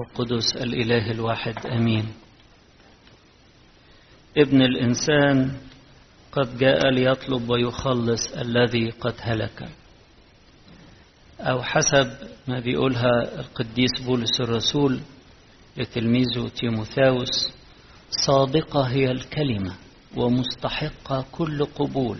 القدس 0.00 0.56
الإله 0.56 1.10
الواحد 1.10 1.66
أمين. 1.66 2.08
ابن 4.36 4.62
الإنسان 4.62 5.52
قد 6.32 6.58
جاء 6.58 6.90
ليطلب 6.90 7.50
ويخلص 7.50 8.32
الذي 8.32 8.90
قد 8.90 9.14
هلك. 9.20 9.68
أو 11.40 11.62
حسب 11.62 12.10
ما 12.48 12.60
بيقولها 12.60 13.40
القديس 13.40 14.00
بولس 14.06 14.40
الرسول 14.40 15.00
لتلميذه 15.76 16.48
تيموثاوس 16.56 17.52
صادقة 18.10 18.82
هي 18.82 19.10
الكلمة 19.10 19.74
ومستحقة 20.16 21.26
كل 21.32 21.64
قبول 21.64 22.18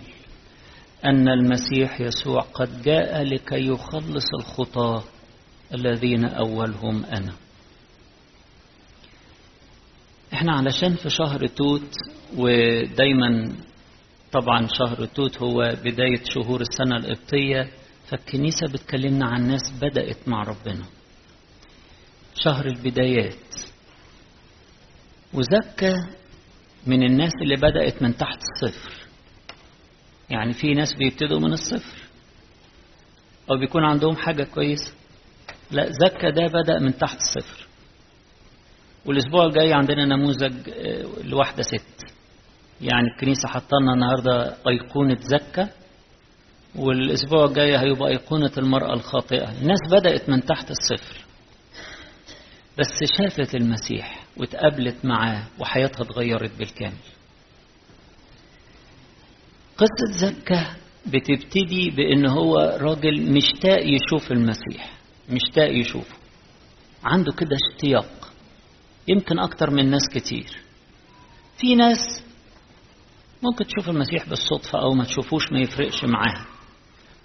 أن 1.05 1.27
المسيح 1.27 2.01
يسوع 2.01 2.41
قد 2.41 2.81
جاء 2.81 3.23
لكي 3.23 3.67
يخلص 3.67 4.33
الخطاة 4.39 5.03
الذين 5.73 6.25
أولهم 6.25 7.05
أنا. 7.05 7.33
إحنا 10.33 10.51
علشان 10.53 10.95
في 10.95 11.09
شهر 11.09 11.47
توت 11.47 11.95
ودايما 12.37 13.55
طبعا 14.31 14.67
شهر 14.79 15.05
توت 15.05 15.37
هو 15.37 15.75
بداية 15.85 16.23
شهور 16.33 16.61
السنة 16.61 16.97
القبطية 16.97 17.69
فالكنيسة 18.07 18.67
بتكلمنا 18.67 19.25
عن 19.25 19.47
ناس 19.47 19.71
بدأت 19.81 20.27
مع 20.27 20.43
ربنا. 20.43 20.85
شهر 22.43 22.65
البدايات. 22.65 23.55
وزكى 25.33 25.95
من 26.87 27.03
الناس 27.03 27.31
اللي 27.41 27.55
بدأت 27.55 28.01
من 28.01 28.17
تحت 28.17 28.39
الصفر. 28.41 28.91
يعني 30.29 30.53
في 30.53 30.73
ناس 30.73 30.93
بيبتدوا 30.93 31.39
من 31.39 31.53
الصفر. 31.53 31.97
أو 33.51 33.57
بيكون 33.57 33.83
عندهم 33.83 34.15
حاجة 34.15 34.43
كويسة. 34.43 34.91
لا 35.71 35.89
زكى 35.91 36.31
ده 36.31 36.47
بدأ 36.47 36.79
من 36.79 36.97
تحت 36.97 37.17
الصفر. 37.17 37.62
والأسبوع 39.05 39.45
الجاي 39.45 39.73
عندنا 39.73 40.05
نموذج 40.05 40.53
لواحدة 41.23 41.63
ست. 41.63 42.13
يعني 42.81 43.07
الكنيسة 43.15 43.47
حطلنا 43.47 43.93
النهاردة 43.93 44.55
أيقونة 44.67 45.17
زكى 45.21 45.67
والأسبوع 46.75 47.45
الجاي 47.45 47.77
هيبقى 47.77 48.09
أيقونة 48.09 48.51
المرأة 48.57 48.93
الخاطئة. 48.93 49.51
الناس 49.61 49.79
بدأت 49.91 50.29
من 50.29 50.45
تحت 50.45 50.71
الصفر 50.71 51.17
بس 52.77 53.11
شافت 53.17 53.55
المسيح 53.55 54.23
واتقابلت 54.37 55.05
معاه 55.05 55.43
وحياتها 55.59 56.01
اتغيرت 56.03 56.51
بالكامل. 56.59 56.97
قصة 59.77 60.11
زكى 60.27 60.65
بتبتدي 61.05 61.89
بأن 61.89 62.25
هو 62.29 62.55
راجل 62.81 63.31
مشتاق 63.31 63.79
يشوف 63.83 64.31
المسيح 64.31 64.93
مشتاق 65.29 65.69
يشوفه. 65.71 66.15
عنده 67.03 67.31
كده 67.33 67.57
اشتياق. 67.71 68.22
يمكن 69.07 69.39
أكتر 69.39 69.69
من 69.69 69.89
ناس 69.89 70.09
كتير. 70.13 70.57
في 71.57 71.75
ناس 71.75 72.23
ممكن 73.43 73.65
تشوف 73.65 73.89
المسيح 73.89 74.29
بالصدفة 74.29 74.79
أو 74.79 74.93
ما 74.93 75.03
تشوفوش 75.03 75.51
ما 75.51 75.59
يفرقش 75.59 76.03
معاها. 76.03 76.45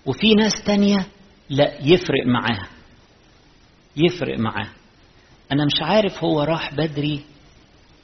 وفي 0.06 0.34
ناس 0.34 0.52
تانية 0.66 1.06
لا 1.50 1.74
يفرق 1.82 2.26
معاها. 2.26 2.68
يفرق 3.96 4.38
معاها. 4.38 4.72
أنا 5.52 5.64
مش 5.64 5.82
عارف 5.82 6.24
هو 6.24 6.42
راح 6.42 6.74
بدري 6.74 7.24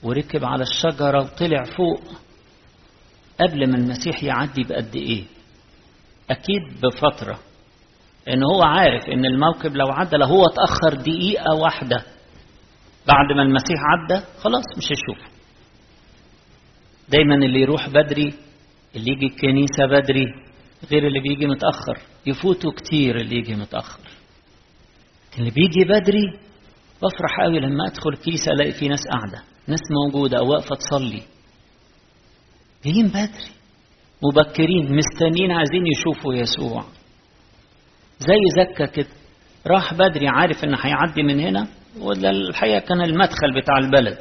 وركب 0.03 0.45
على 0.45 0.63
الشجرة 0.63 1.23
وطلع 1.23 1.65
فوق 1.65 2.03
قبل 3.41 3.71
ما 3.71 3.77
المسيح 3.77 4.25
يعدي 4.25 4.63
بقد 4.63 4.97
إيه. 4.97 5.25
أكيد 6.31 6.81
بفترة 6.83 7.39
لأن 8.27 8.43
هو 8.43 8.63
عارف 8.63 9.05
إن 9.09 9.25
الموكب 9.25 9.77
لو 9.77 9.87
عدى 9.87 10.17
هو 10.17 10.47
اتأخر 10.47 10.95
دقيقة 10.95 11.55
واحدة. 11.55 12.05
بعد 13.07 13.37
ما 13.37 13.43
المسيح 13.43 13.79
عدى 13.93 14.25
خلاص 14.39 14.65
مش 14.77 14.85
هيشوفه 14.93 15.35
دايما 17.09 17.35
اللي 17.35 17.61
يروح 17.61 17.89
بدري 17.89 18.35
اللي 18.97 19.13
يجي 19.13 19.27
الكنيسة 19.27 19.87
بدري 19.87 20.25
غير 20.91 21.07
اللي 21.07 21.21
بيجي 21.21 21.47
متأخر. 21.47 21.99
يفوتوا 22.27 22.73
كتير 22.73 23.21
اللي 23.21 23.37
يجي 23.37 23.55
متأخر. 23.57 24.01
اللي 25.39 25.51
بيجي 25.51 25.85
بدري 25.85 26.23
بفرح 27.03 27.41
قوي 27.45 27.61
لما 27.61 27.87
أدخل 27.87 28.11
الكنيسة 28.11 28.53
ألاقي 28.53 28.73
في 28.73 28.89
ناس 28.89 29.01
قاعدة 29.13 29.43
ناس 29.69 29.81
موجودة 30.05 30.39
أو 30.39 30.51
واقفة 30.51 30.77
تصلي. 30.77 31.23
جايين 32.85 33.09
بدري. 33.09 33.51
مبكرين 34.23 34.97
مستنين 34.97 35.51
عايزين 35.51 35.87
يشوفوا 35.87 36.35
يسوع. 36.35 36.85
زي 38.19 38.65
زكا 38.65 38.87
كده 38.87 39.09
راح 39.67 39.95
بدري 39.95 40.29
عارف 40.29 40.65
إن 40.65 40.75
هيعدي 40.75 41.23
من 41.23 41.41
هنا؟ 41.41 41.69
ولا 42.01 42.31
الحقيقة 42.31 42.79
كان 42.79 43.01
المدخل 43.01 43.61
بتاع 43.63 43.79
البلد. 43.79 44.19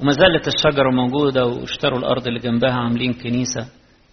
وما 0.00 0.12
زالت 0.12 0.48
الشجرة 0.48 0.90
موجودة 0.90 1.46
واشتروا 1.46 1.98
الأرض 1.98 2.26
اللي 2.26 2.40
جنبها 2.40 2.72
عاملين 2.72 3.12
كنيسة. 3.12 3.68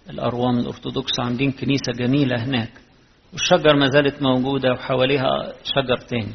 الأروام 0.09 0.59
الأرثوذكس 0.59 1.19
عاملين 1.19 1.51
كنيسة 1.51 1.91
جميلة 1.91 2.43
هناك. 2.43 2.71
والشجر 3.33 3.75
ما 3.75 3.87
زالت 3.87 4.21
موجودة 4.21 4.71
وحواليها 4.71 5.53
شجر 5.63 5.97
تاني. 5.97 6.33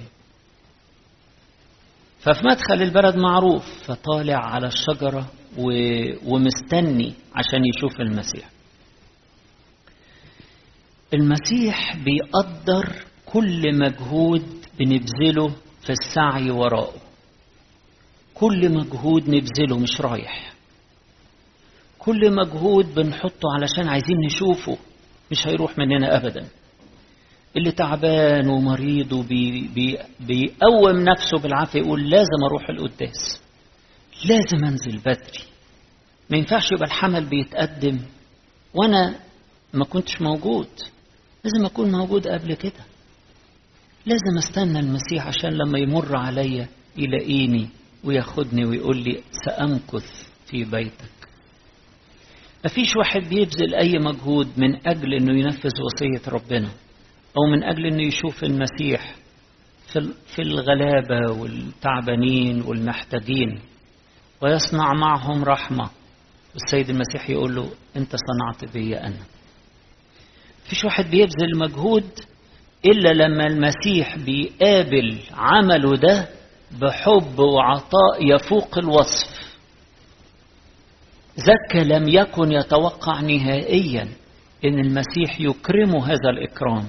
ففي 2.21 2.47
مدخل 2.47 2.83
البلد 2.83 3.17
معروف 3.17 3.65
فطالع 3.87 4.39
على 4.39 4.67
الشجرة 4.67 5.27
ومستني 6.27 7.15
عشان 7.35 7.63
يشوف 7.65 8.01
المسيح. 8.01 8.51
المسيح 11.15 11.97
بيقدر 11.97 12.93
كل 13.27 13.79
مجهود 13.79 14.64
بنبذله 14.79 15.49
في 15.83 15.91
السعي 15.91 16.51
وراءه. 16.51 16.95
كل 18.35 18.71
مجهود 18.75 19.29
نبذله 19.31 19.79
مش 19.79 20.01
رايح. 20.01 20.53
كل 21.99 22.35
مجهود 22.37 22.95
بنحطه 22.95 23.49
علشان 23.59 23.89
عايزين 23.89 24.17
نشوفه 24.27 24.79
مش 25.31 25.47
هيروح 25.47 25.79
مننا 25.79 26.17
ابدا. 26.17 26.47
اللي 27.57 27.73
تعبان 27.73 28.49
ومريض 28.49 29.13
وبي 29.13 29.69
بي 29.75 29.99
بيقوم 30.21 30.97
نفسه 31.01 31.39
بالعافية 31.43 31.79
يقول 31.81 32.11
لازم 32.11 32.45
أروح 32.51 32.69
القداس. 32.71 33.41
لازم 34.25 34.65
أنزل 34.65 34.99
بدري. 34.99 35.45
ما 36.31 36.37
ينفعش 36.37 36.73
يبقى 36.73 36.87
الحمل 36.87 37.25
بيتقدم 37.25 37.99
وأنا 38.75 39.15
ما 39.73 39.85
كنتش 39.85 40.21
موجود. 40.23 40.69
لازم 41.45 41.67
أكون 41.67 41.93
موجود 41.93 42.29
قبل 42.29 42.55
كده. 42.55 42.85
لازم 44.07 44.39
استنى 44.39 44.81
المسيح 44.81 45.27
عشان 45.27 45.51
لما 45.51 45.79
يمر 45.79 46.17
عليا 46.17 46.69
يلاقيني 46.97 47.69
وياخدني 48.05 48.65
ويقول 48.65 48.97
لي 48.97 49.21
سأمكث 49.47 50.27
في 50.47 50.65
بيتك. 50.65 51.29
مفيش 52.65 52.97
واحد 52.97 53.21
بيبذل 53.21 53.75
أي 53.75 53.93
مجهود 53.99 54.49
من 54.57 54.89
أجل 54.89 55.15
أنه 55.15 55.39
ينفذ 55.41 55.71
وصية 55.85 56.31
ربنا 56.33 56.69
أو 57.37 57.53
من 57.53 57.65
أجل 57.65 57.87
أنه 57.87 58.03
يشوف 58.03 58.45
المسيح 58.45 59.15
في 60.27 60.43
الغلابة 60.43 61.33
والتعبانين 61.41 62.63
والمحتاجين 62.63 63.61
ويصنع 64.41 64.93
معهم 64.93 65.45
رحمة. 65.45 65.91
والسيد 66.55 66.91
المسيح 66.91 67.31
يقول 67.31 67.55
له 67.55 67.71
أنت 67.97 68.17
صنعت 68.17 68.73
بي 68.73 68.99
أنا. 68.99 69.25
مفيش 70.67 70.85
واحد 70.85 71.11
بيبذل 71.11 71.59
مجهود 71.59 72.11
إلا 72.87 73.13
لما 73.13 73.47
المسيح 73.47 74.17
بيقابل 74.19 75.19
عمله 75.35 75.97
ده 75.97 76.29
بحب 76.81 77.39
وعطاء 77.39 78.35
يفوق 78.35 78.79
الوصف. 78.79 79.45
زكى 81.37 81.85
لم 81.85 82.09
يكن 82.09 82.53
يتوقع 82.53 83.21
نهائيا 83.21 84.09
إن 84.65 84.79
المسيح 84.79 85.41
يكرمه 85.41 86.07
هذا 86.07 86.31
الإكرام 86.31 86.85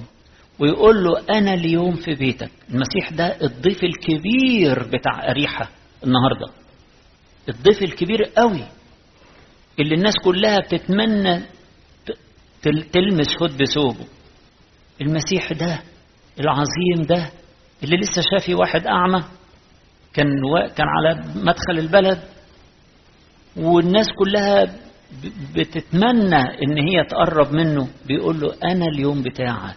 ويقول 0.58 1.04
له 1.04 1.38
أنا 1.38 1.54
اليوم 1.54 1.94
في 1.94 2.14
بيتك. 2.14 2.50
المسيح 2.70 3.10
ده 3.12 3.36
الضيف 3.42 3.84
الكبير 3.84 4.82
بتاع 4.82 5.30
أريحة 5.30 5.70
النهارده. 6.04 6.52
الضيف 7.48 7.82
الكبير 7.82 8.22
قوي 8.24 8.64
اللي 9.80 9.94
الناس 9.94 10.14
كلها 10.24 10.58
بتتمنى 10.60 11.40
تلمس 12.92 13.36
خد 13.40 13.56
بثوبه 13.62 14.04
المسيح 15.00 15.52
ده 15.52 15.80
العظيم 16.40 17.06
ده 17.08 17.30
اللي 17.82 17.96
لسه 17.96 18.22
شافي 18.32 18.54
واحد 18.54 18.86
أعمى 18.86 19.24
كان 20.14 20.28
كان 20.76 20.86
على 20.88 21.22
مدخل 21.34 21.78
البلد. 21.78 22.22
والناس 23.56 24.06
كلها 24.18 24.76
بتتمنى 25.54 26.36
إن 26.62 26.78
هي 26.88 27.04
تقرب 27.10 27.52
منه. 27.52 27.88
بيقول 28.06 28.40
له 28.40 28.54
أنا 28.64 28.84
اليوم 28.86 29.22
بتاعك. 29.22 29.76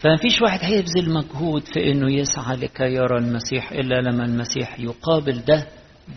فمفيش 0.00 0.42
واحد 0.42 0.58
هيبذل 0.62 1.12
مجهود 1.14 1.62
في 1.62 1.92
إنه 1.92 2.12
يسعى 2.12 2.56
لكي 2.56 2.84
يرى 2.94 3.18
المسيح 3.18 3.72
إلا 3.72 3.94
لما 4.00 4.24
المسيح 4.24 4.80
يقابل 4.80 5.44
ده 5.44 5.66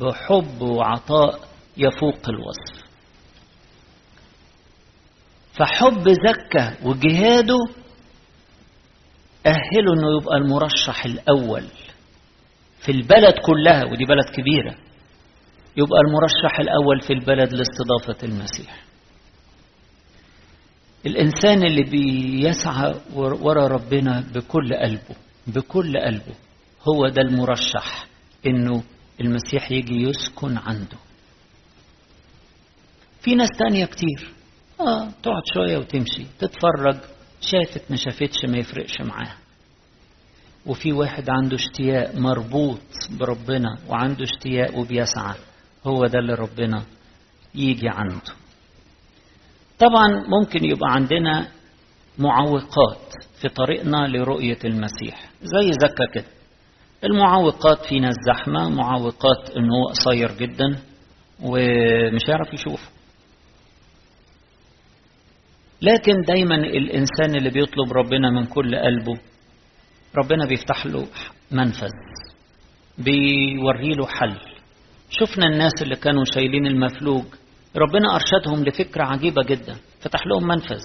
بحب 0.02 0.62
وعطاء 0.62 1.40
يفوق 1.78 2.30
الوصف. 2.30 2.85
فحب 5.58 6.10
زكى 6.10 6.72
وجهاده 6.88 7.58
أهله 9.46 9.94
أنه 9.94 10.22
يبقى 10.22 10.38
المرشح 10.38 11.06
الأول 11.06 11.64
في 12.80 12.92
البلد 12.92 13.34
كلها 13.46 13.86
ودي 13.86 14.06
بلد 14.06 14.30
كبيرة. 14.34 14.76
يبقى 15.78 16.00
المرشح 16.08 16.60
الأول 16.60 17.02
في 17.02 17.14
البلد 17.14 17.54
لاستضافة 17.54 18.28
المسيح. 18.28 18.84
الإنسان 21.06 21.64
اللي 21.64 21.84
بيسعى 21.84 22.94
ورا 23.14 23.68
ربنا 23.68 24.24
بكل 24.36 24.74
قلبه 24.74 25.16
بكل 25.48 25.98
قلبه 25.98 26.36
هو 26.90 27.08
ده 27.08 27.22
المرشح 27.22 28.06
إنه 28.46 28.84
المسيح 29.22 29.72
يجي 29.72 30.02
يسكن 30.02 30.58
عنده. 30.58 30.98
في 33.22 33.36
ناس 33.36 33.50
تانية 33.60 33.86
كتير. 33.86 34.30
آه 34.82 35.10
تقعد 35.24 35.42
شوية 35.54 35.78
وتمشي 35.78 36.26
تتفرج. 36.40 36.98
شافت 37.42 37.92
ما 37.92 37.96
شافتش 37.98 38.46
ما 38.46 38.58
يفرقش 38.58 39.02
معاها 39.02 39.38
وفي 40.66 40.94
واحد 40.94 41.30
عنده 41.30 41.56
اشتياق 41.56 42.16
مربوط 42.16 42.80
بربنا 43.20 43.78
وعنده 43.90 44.24
اشتياق 44.24 44.78
وبيسعى. 44.78 45.36
هو 45.88 46.06
ده 46.06 46.20
اللي 46.20 46.34
ربنا 46.34 46.84
يجي 47.56 47.90
عنده. 47.90 48.22
طبعا 49.80 50.08
ممكن 50.28 50.66
يبقى 50.66 50.92
عندنا 50.94 51.48
معوقات 52.18 53.14
في 53.42 53.50
طريقنا 53.50 54.08
لرؤية 54.08 54.58
المسيح. 54.66 55.30
زي 55.44 55.72
زكا 55.72 56.06
كده. 56.14 56.26
المعوقات 57.04 57.86
في 57.86 58.00
ناس 58.00 58.16
زحمة 58.28 58.70
معوقات 58.70 59.50
ان 59.58 59.70
هو 59.72 59.88
قصير 59.90 60.32
جدا 60.38 60.80
ومش 61.44 62.22
هيعرف 62.30 62.54
يشوف 62.54 62.90
لكن 65.82 66.22
دايما 66.28 66.56
الإنسان 66.56 67.36
اللي 67.36 67.50
بيطلب 67.50 67.94
ربنا 67.94 68.30
من 68.30 68.46
كل 68.46 68.76
قلبه 68.76 69.20
ربنا 70.18 70.46
بيفتح 70.46 70.86
له 70.86 71.08
منفذ 71.52 71.90
بيوري 72.98 73.94
له 73.94 74.06
حل. 74.08 74.38
شفنا 75.10 75.48
الناس 75.48 75.72
اللي 75.82 75.96
كانوا 75.96 76.24
شايلين 76.26 76.68
المفلوج 76.68 77.24
ربنا 77.76 78.16
أرشدهم 78.16 78.64
لفكرة 78.66 79.04
عجيبة 79.04 79.44
جدا 79.44 79.76
فتح 80.02 80.20
لهم 80.28 80.48
منفذ. 80.48 80.84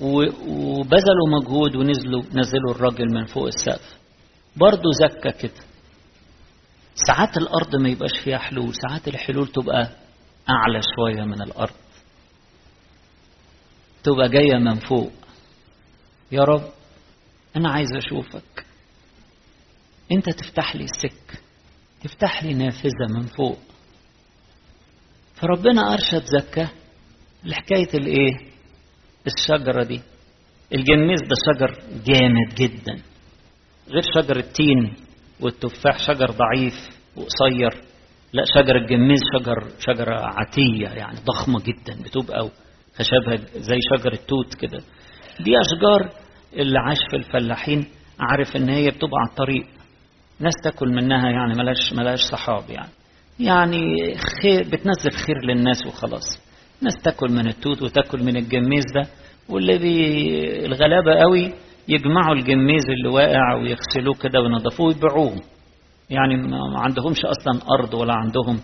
وبذلوا 0.00 1.28
مجهود 1.40 1.76
ونزلوا 1.76 2.22
نزلوا 2.34 2.70
الراجل 2.74 3.14
من 3.14 3.24
فوق 3.24 3.46
السقف. 3.46 3.98
برضه 4.56 4.90
زكى 5.02 5.30
كده. 5.38 5.62
ساعات 7.06 7.36
الأرض 7.36 7.76
ما 7.76 7.88
يبقاش 7.88 8.18
فيها 8.24 8.38
حلول 8.38 8.72
ساعات 8.74 9.08
الحلول 9.08 9.48
تبقى 9.48 9.88
أعلى 10.50 10.80
شوية 10.96 11.24
من 11.24 11.42
الأرض. 11.42 11.74
تبقى 14.12 14.28
جاية 14.28 14.58
من 14.58 14.74
فوق. 14.74 15.12
يا 16.32 16.42
رب 16.44 16.68
أنا 17.56 17.68
عايز 17.70 17.88
أشوفك. 17.96 18.64
أنت 20.12 20.30
تفتح 20.30 20.76
لي 20.76 20.84
السك 20.84 21.40
تفتح 22.02 22.44
لي 22.44 22.54
نافذة 22.54 23.06
من 23.14 23.26
فوق. 23.26 23.58
فربنا 25.34 25.92
أرشد 25.94 26.22
زكاة 26.24 26.68
لحكاية 27.44 27.88
الإيه؟ 27.94 28.32
الشجرة 29.26 29.84
دي. 29.84 30.00
الجميز 30.74 31.20
ده 31.20 31.34
شجر 31.52 31.82
جامد 32.06 32.54
جدا. 32.54 33.02
غير 33.88 34.02
شجر 34.14 34.36
التين 34.36 34.94
والتفاح 35.40 35.98
شجر 35.98 36.30
ضعيف 36.30 36.74
وقصير. 37.16 37.84
لا 38.32 38.44
شجر 38.54 38.76
الجميز 38.76 39.20
شجر 39.38 39.68
شجرة 39.78 40.20
عتية 40.20 40.88
يعني 40.88 41.18
ضخمة 41.20 41.60
جدا 41.62 42.02
بتبقى 42.02 42.50
خشبها 42.98 43.36
زي 43.56 43.76
شجر 43.96 44.12
التوت 44.12 44.54
كده. 44.54 44.78
دي 45.40 45.52
أشجار 45.60 46.10
اللي 46.56 46.78
عاش 46.78 46.98
في 47.10 47.16
الفلاحين 47.16 47.86
عارف 48.20 48.56
إن 48.56 48.68
هي 48.68 48.90
بتبقى 48.90 49.18
على 49.20 49.30
الطريق. 49.30 49.66
ناس 50.40 50.52
تاكل 50.64 50.88
منها 50.88 51.30
يعني 51.30 51.54
ملاش 51.54 51.92
ملاش 51.92 52.20
صحاب 52.20 52.70
يعني. 52.70 52.88
يعني 53.40 53.94
خير 54.42 54.62
بتنزل 54.64 55.10
خير 55.26 55.36
للناس 55.44 55.86
وخلاص. 55.86 56.48
ناس 56.82 56.94
تاكل 57.04 57.32
من 57.32 57.46
التوت 57.46 57.82
وتاكل 57.82 58.22
من 58.22 58.36
الجميز 58.36 58.84
ده 58.94 59.06
واللي 59.48 59.78
بي 59.78 60.66
الغلابة 60.66 61.14
قوي 61.14 61.52
يجمعوا 61.88 62.34
الجميز 62.34 62.82
اللي 62.90 63.08
واقع 63.08 63.54
ويغسلوه 63.54 64.14
كده 64.14 64.40
وينضفوه 64.40 64.86
ويبيعوه. 64.86 65.36
يعني 66.10 66.36
ما 66.36 66.80
عندهمش 66.80 67.18
أصلا 67.24 67.60
أرض 67.80 67.94
ولا 67.94 68.14
عندهم 68.14 68.60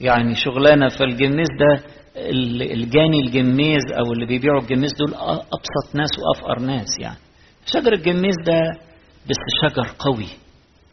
يعني 0.00 0.34
شغلانة 0.34 0.88
فالجميز 0.88 1.48
ده 1.60 1.82
الجاني 2.16 3.20
الجميز 3.20 3.92
أو 3.98 4.12
اللي 4.12 4.26
بيبيعوا 4.26 4.60
الجميز 4.60 4.90
دول 4.94 5.14
أبسط 5.14 5.94
ناس 5.94 6.08
وأفقر 6.18 6.60
ناس 6.60 6.98
يعني. 7.00 7.18
شجر 7.66 7.92
الجميز 7.92 8.34
ده 8.46 8.60
بس 9.26 9.36
شجر 9.62 9.88
قوي. 9.98 10.26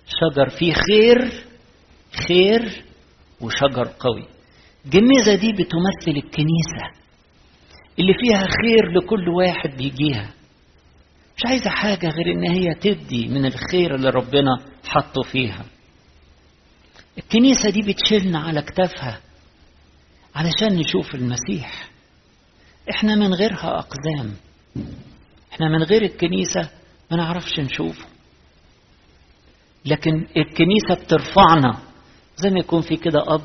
شجر 0.07 0.49
فيه 0.49 0.73
خير 0.73 1.31
خير 2.27 2.83
وشجر 3.41 3.87
قوي. 3.99 4.25
الجميزة 4.85 5.35
دي 5.35 5.51
بتمثل 5.51 6.17
الكنيسة 6.17 7.03
اللي 7.99 8.13
فيها 8.13 8.47
خير 8.61 8.91
لكل 8.91 9.29
واحد 9.29 9.69
بيجيها 9.77 10.29
مش 11.37 11.43
عايزة 11.45 11.69
حاجة 11.69 12.09
غير 12.09 12.31
إن 12.31 12.43
هي 12.51 12.73
تدي 12.73 13.27
من 13.27 13.45
الخير 13.45 13.95
اللي 13.95 14.09
ربنا 14.09 14.57
حطه 14.85 15.21
فيها. 15.21 15.65
الكنيسة 17.17 17.69
دي 17.69 17.81
بتشيلنا 17.81 18.39
على 18.39 18.61
كتافها. 18.61 19.19
علشان 20.35 20.75
نشوف 20.79 21.15
المسيح. 21.15 21.89
إحنا 22.89 23.15
من 23.15 23.33
غيرها 23.33 23.79
أقزام. 23.79 24.33
إحنا 25.53 25.69
من 25.69 25.83
غير 25.83 26.01
الكنيسة 26.01 26.69
ما 27.11 27.17
نعرفش 27.17 27.59
نشوفه. 27.59 28.05
لكن 29.85 30.27
الكنيسة 30.37 31.03
بترفعنا. 31.03 31.77
زي 32.37 32.49
ما 32.49 32.59
يكون 32.59 32.81
في 32.81 32.95
كده 32.97 33.33
أب 33.35 33.41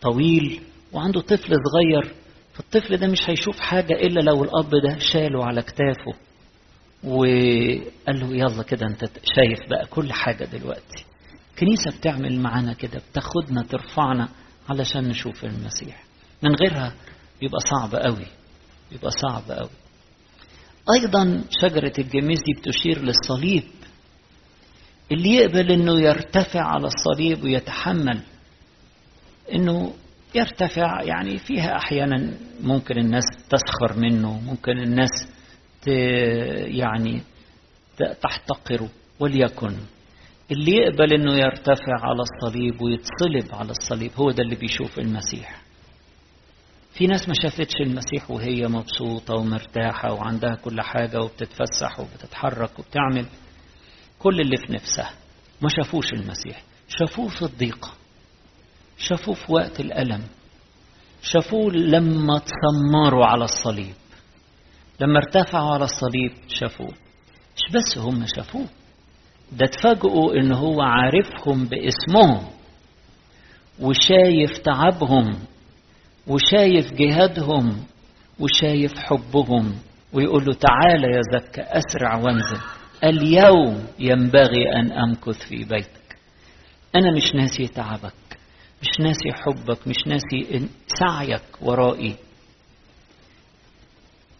طويل 0.00 0.60
وعنده 0.92 1.20
طفل 1.20 1.48
صغير 1.72 2.14
فالطفل 2.54 2.96
ده 2.96 3.06
مش 3.06 3.18
هيشوف 3.30 3.60
حاجة 3.60 3.92
إلا 3.92 4.20
لو 4.20 4.44
الأب 4.44 4.70
ده 4.84 4.98
شاله 4.98 5.44
على 5.44 5.62
كتافه 5.62 6.14
وقال 7.04 8.20
له 8.20 8.36
يلا 8.36 8.62
كده 8.62 8.86
أنت 8.86 9.00
شايف 9.36 9.70
بقى 9.70 9.86
كل 9.86 10.12
حاجة 10.12 10.44
دلوقتي. 10.44 11.04
الكنيسة 11.54 11.90
بتعمل 11.98 12.38
معانا 12.40 12.72
كده 12.72 13.00
بتاخدنا 13.12 13.62
ترفعنا 13.62 14.28
علشان 14.68 15.08
نشوف 15.08 15.44
المسيح. 15.44 16.02
من 16.42 16.54
غيرها 16.54 16.92
يبقى 17.42 17.60
صعب 17.70 17.94
قوي 17.94 18.26
يبقى 18.92 19.10
صعب 19.10 19.42
قوي. 19.58 19.70
أيضا 20.96 21.44
شجرة 21.62 21.92
الجميز 21.98 22.38
دي 22.38 22.52
بتشير 22.60 23.02
للصليب 23.02 23.62
اللي 25.12 25.30
يقبل 25.30 25.70
إنه 25.72 26.00
يرتفع 26.00 26.60
على 26.62 26.86
الصليب 26.86 27.44
ويتحمل 27.44 28.20
إنه 29.54 29.92
يرتفع 30.34 31.02
يعني 31.02 31.38
فيها 31.38 31.76
أحيانا 31.76 32.34
ممكن 32.60 32.98
الناس 32.98 33.24
تسخر 33.50 33.98
منه 34.00 34.40
ممكن 34.40 34.72
الناس 34.78 35.10
ت 35.82 35.88
يعني 36.66 37.20
تحتقره 38.22 38.88
وليكن. 39.20 39.76
اللي 40.52 40.72
يقبل 40.72 41.12
إنه 41.14 41.34
يرتفع 41.34 42.00
على 42.02 42.22
الصليب 42.22 42.82
ويتصلب 42.82 43.54
على 43.54 43.70
الصليب 43.70 44.10
هو 44.16 44.30
ده 44.30 44.42
اللي 44.42 44.54
بيشوف 44.56 44.98
المسيح. 44.98 45.59
في 46.92 47.06
ناس 47.06 47.28
ما 47.28 47.34
شافتش 47.42 47.74
المسيح 47.80 48.30
وهي 48.30 48.68
مبسوطة 48.68 49.34
ومرتاحة 49.34 50.12
وعندها 50.12 50.54
كل 50.54 50.80
حاجة 50.80 51.20
وبتتفسح 51.20 52.00
وبتتحرك 52.00 52.78
وبتعمل 52.78 53.26
كل 54.18 54.40
اللي 54.40 54.56
في 54.56 54.72
نفسها. 54.72 55.10
ما 55.62 55.68
شافوش 55.68 56.12
المسيح. 56.12 56.62
شافوه 56.88 57.28
في 57.28 57.42
الضيقة. 57.42 57.92
شافوه 58.98 59.34
في 59.34 59.52
وقت 59.52 59.80
الألم. 59.80 60.22
شافوه 61.22 61.72
لما 61.72 62.38
تسمروا 62.38 63.26
على 63.26 63.44
الصليب. 63.44 63.94
لما 65.00 65.18
ارتفعوا 65.18 65.74
على 65.74 65.84
الصليب 65.84 66.32
شافوه. 66.48 66.94
مش 67.56 67.72
بس 67.74 67.98
هم 67.98 68.26
شافوه. 68.36 68.66
ده 69.52 69.64
اتفاجئوا 69.64 70.34
إن 70.34 70.52
هو 70.52 70.80
عارفهم 70.82 71.64
باسمهم 71.68 72.50
وشايف 73.80 74.58
تعبهم 74.58 75.38
وشايف 76.26 76.92
جهادهم 76.92 77.84
وشايف 78.40 78.92
حبهم 78.98 79.74
ويقول 80.12 80.44
له 80.44 80.52
تعالى 80.52 81.06
يا 81.16 81.20
زكا 81.38 81.78
أسرع 81.78 82.14
وانزل. 82.16 82.60
اليوم 83.04 83.86
ينبغي 83.98 84.72
أن 84.76 84.92
أمكث 84.92 85.48
في 85.48 85.56
بيتك. 85.56 86.16
أنا 86.96 87.10
مش 87.16 87.34
ناسي 87.34 87.66
تعبك 87.66 88.12
مش 88.82 89.00
ناسي 89.00 89.32
حبك 89.32 89.88
مش 89.88 89.96
ناسي 90.06 90.68
سعيك 90.86 91.42
ورائي. 91.62 92.16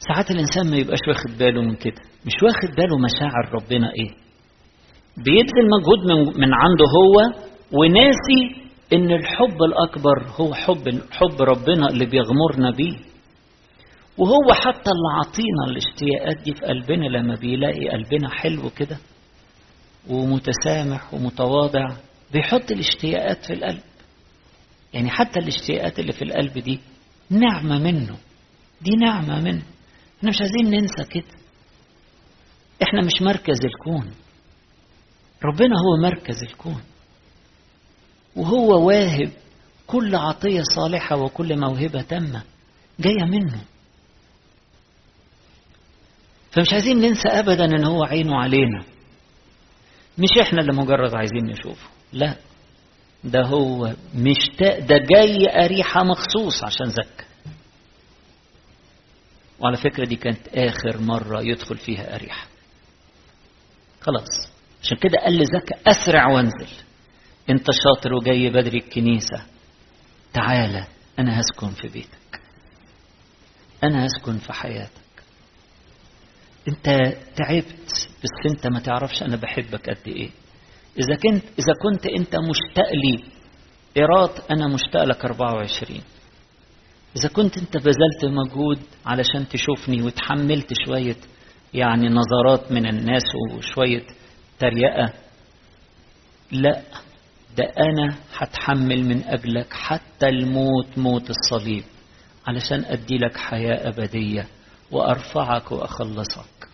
ساعات 0.09 0.31
الإنسان 0.31 0.71
ما 0.71 0.77
يبقاش 0.77 0.99
واخد 1.09 1.39
باله 1.39 1.63
من 1.63 1.75
كده 1.75 2.03
مش 2.27 2.33
واخد 2.43 2.77
باله 2.77 2.99
مشاعر 2.99 3.55
ربنا 3.55 3.87
إيه. 3.93 4.11
بيبذل 5.17 5.69
مجهود 5.79 6.29
من 6.37 6.49
عنده 6.55 6.85
هو 6.97 7.43
وناسي 7.73 8.70
إن 8.93 9.11
الحب 9.11 9.63
الأكبر 9.63 10.29
هو 10.41 10.55
حب 10.55 11.03
حب 11.13 11.43
ربنا 11.43 11.87
اللي 11.91 12.07
بيغمرنا 12.07 12.71
بيه. 12.71 12.99
وهو 14.19 14.53
حتى 14.53 14.91
اللي 14.91 15.09
عطينا 15.21 15.65
الاشتياقات 15.69 16.45
دي 16.45 16.55
في 16.55 16.61
قلبنا 16.61 17.07
لما 17.07 17.35
بيلاقي 17.35 17.89
قلبنا 17.89 18.29
حلو 18.29 18.71
كده 18.71 18.99
ومتسامح 20.09 21.15
ومتواضع 21.15 21.89
بيحط 22.33 22.71
الاشتياقات 22.71 23.45
في 23.47 23.53
القلب. 23.53 23.83
يعني 24.95 25.11
حتى 25.11 25.39
الاشتياقات 25.41 25.99
اللي 25.99 26.13
في 26.13 26.23
القلب 26.23 26.59
دي 26.59 26.81
نعمة 27.31 27.79
منه. 27.79 28.17
دي 28.83 28.91
نعمة 28.97 29.41
منه. 29.41 29.63
إحنا 30.19 30.31
مش 30.31 30.37
عايزين 30.41 30.81
ننسى 30.81 31.05
كده. 31.11 31.41
إحنا 32.83 33.01
مش 33.07 33.23
مركز 33.23 33.59
الكون. 33.65 34.11
ربنا 35.45 35.75
هو 35.81 36.03
مركز 36.03 36.43
الكون. 36.43 36.81
وهو 38.37 38.87
واهب 38.89 39.31
كل 39.87 40.17
عطية 40.17 40.63
صالحة 40.63 41.17
وكل 41.17 41.59
موهبة 41.61 42.03
تامة 42.03 42.43
جاية 43.01 43.25
منه. 43.25 43.61
فمش 46.53 46.73
عايزين 46.73 46.97
ننسى 47.01 47.29
أبدا 47.29 47.65
إن 47.65 47.85
هو 47.85 48.05
عينه 48.05 48.37
علينا. 48.37 48.85
مش 50.19 50.39
إحنا 50.43 50.61
اللي 50.61 50.73
مجرد 50.73 51.15
عايزين 51.15 51.47
نشوفه 51.47 51.89
لا. 52.13 52.37
ده 53.25 53.43
هو 53.43 53.93
مشتاق 54.15 54.79
ده 54.79 54.99
جاي 54.99 55.65
أريحة 55.65 56.05
مخصوص 56.05 56.65
عشان 56.65 56.91
زكى 56.91 57.25
وعلى 59.61 59.77
فكرة 59.77 60.05
دي 60.05 60.17
كانت 60.17 60.49
آخر 60.55 60.99
مرة 61.01 61.43
يدخل 61.43 61.79
فيها 61.79 62.15
أريحة. 62.15 62.47
خلاص 64.01 64.51
عشان 64.83 64.97
كده 64.99 65.19
قال 65.25 65.37
لزكى 65.39 65.75
أسرع 65.87 66.29
وانزل. 66.29 66.69
انت 67.51 67.67
شاطر 67.85 68.15
وجاي 68.15 68.51
بدري 68.51 68.79
الكنيسة. 68.79 69.43
تعالى 70.33 70.87
أنا 71.19 71.41
هسكن 71.41 71.71
في 71.71 71.89
بيتك. 71.89 72.41
أنا 73.85 74.07
هسكن 74.07 74.39
في 74.39 74.53
حياتك. 74.53 74.91
أنت 76.69 76.87
تعبت 77.37 78.09
بس 78.23 78.51
أنت 78.51 78.67
ما 78.67 78.81
تعرفش 78.81 79.23
أنا 79.23 79.37
بحبك 79.37 79.91
قد 79.91 80.09
إيه. 80.09 80.31
إذا 80.99 81.17
كنت 81.17 81.45
إذا 81.59 81.73
كنت 81.83 82.07
أنت 82.07 82.37
مشتاق 82.37 82.93
لي 82.93 83.25
إيراد 83.97 84.31
أنا 84.51 84.69
مشتاق 84.69 85.05
لك 85.05 85.25
24 85.25 86.01
إذا 87.17 87.29
كنت 87.29 87.59
أنت 87.59 87.77
بذلت 87.77 88.25
مجهود 88.25 88.79
علشان 89.07 89.49
تشوفني 89.49 90.03
وتحملت 90.03 90.73
شوية 90.87 91.17
يعني 91.75 92.09
نظرات 92.09 92.73
من 92.73 92.87
الناس 92.87 93.23
وشوية 93.53 94.07
تريقة 94.59 95.13
لا. 96.53 96.83
ده 97.57 97.65
أنا 97.65 98.15
هتحمل 98.37 99.05
من 99.05 99.25
أجلك 99.25 99.73
حتى 99.73 100.29
الموت 100.29 100.99
موت 100.99 101.31
الصليب 101.31 101.85
علشان 102.47 102.85
أدي 102.85 103.19
لك 103.19 103.37
حياة 103.37 103.89
أبدية 103.89 104.47
وأرفعك 104.91 105.73
وأخلصك. 105.73 106.69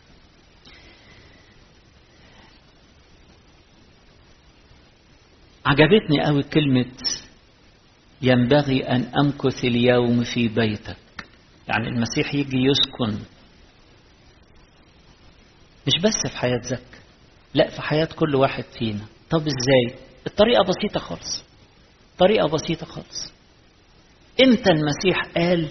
عجبتني 5.66 6.24
قوي 6.24 6.42
كلمة 6.42 6.86
ينبغي 8.22 8.82
أن 8.88 9.02
أمكث 9.20 9.64
اليوم 9.64 10.24
في 10.24 10.48
بيتك. 10.48 10.96
يعني 11.68 11.88
المسيح 11.88 12.34
يجي 12.34 12.56
يسكن 12.56 13.18
مش 15.86 16.02
بس 16.04 16.30
في 16.32 16.38
حياة 16.38 16.60
زك 16.62 17.02
لا 17.54 17.70
في 17.70 17.82
حياة 17.82 18.04
كل 18.16 18.34
واحد 18.34 18.64
فينا. 18.78 19.04
طب 19.30 19.40
إزاي؟ 19.40 20.05
الطريقة 20.26 20.64
بسيطة 20.64 21.00
خالص. 21.00 21.44
طريقة 22.18 22.48
بسيطة 22.48 22.86
خالص. 22.86 23.32
إمتى 24.42 24.70
المسيح 24.70 25.24
قال 25.36 25.68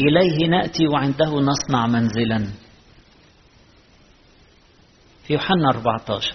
إليه 0.00 0.46
نأتي 0.48 0.86
وعنده 0.86 1.30
نصنع 1.40 1.86
منزلا؟ 1.86 2.46
في 5.26 5.32
يوحنا 5.32 5.70
14 5.70 6.34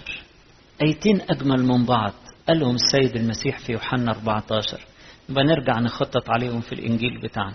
أيتين 0.82 1.20
أجمل 1.30 1.62
من 1.64 1.84
بعض 1.84 2.12
قالهم 2.48 2.74
السيد 2.74 3.16
المسيح 3.16 3.58
في 3.58 3.72
يوحنا 3.72 4.12
14 4.12 4.80
يبقى 5.28 5.44
نرجع 5.44 5.78
نخطط 5.80 6.30
عليهم 6.30 6.60
في 6.60 6.72
الإنجيل 6.72 7.20
بتاعنا. 7.22 7.54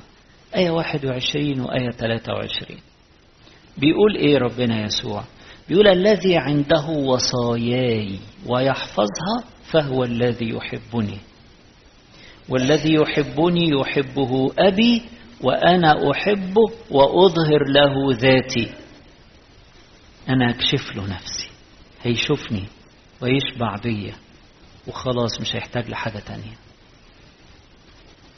آية 0.56 0.70
21 0.70 1.60
وآية 1.60 1.89
23 1.91 2.79
بيقول 3.77 4.15
إيه 4.15 4.38
ربنا 4.38 4.82
يسوع؟ 4.86 5.24
بيقول 5.69 5.88
الذي 5.88 6.38
عنده 6.38 6.88
وصاياي 6.88 8.19
ويحفظها 8.45 9.43
فهو 9.71 10.03
الذي 10.03 10.50
يحبني. 10.50 11.17
والذي 12.50 12.93
يحبني 12.93 13.69
يحبه 13.69 14.51
أبي 14.59 15.01
وأنا 15.41 16.12
أحبه 16.12 16.71
وأظهر 16.91 17.63
له 17.67 18.17
ذاتي. 18.17 18.69
أنا 20.29 20.50
أكشف 20.50 20.95
له 20.95 21.03
نفسي. 21.03 21.50
هيشوفني 22.03 22.63
ويشبع 23.21 23.75
بيا. 23.83 24.13
وخلاص 24.88 25.41
مش 25.41 25.55
هيحتاج 25.55 25.89
لحاجة 25.89 26.19
تانية. 26.19 26.57